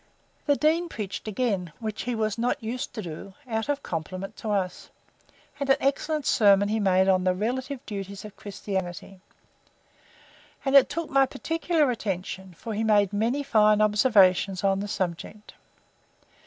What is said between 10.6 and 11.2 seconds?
And it took